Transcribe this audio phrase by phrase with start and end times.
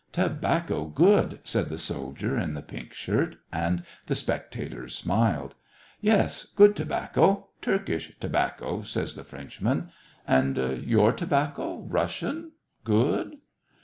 [0.11, 5.53] "Tobacco good!" said the soldier in the pink shirt; and the spectators smile."
[6.11, 9.91] Yes, good tobacco, Turkish tobacco," says the Frenchman."
[10.37, 12.53] And your tobacco— Rus sian.?—
[12.83, 13.37] good?"